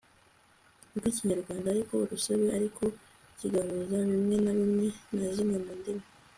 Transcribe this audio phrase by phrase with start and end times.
[0.97, 2.83] rw'ikinyarwanda ari urusobe ariko
[3.37, 6.05] kigahuza bimwe na bimwe na zimwe mu ndimi